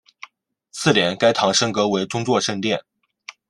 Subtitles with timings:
[0.71, 2.83] 次年该堂升格为宗座圣殿。